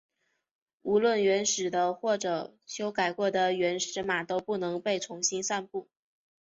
[0.81, 2.17] 无论原始的或
[2.65, 5.87] 修改过的原始码都不能被重新散布。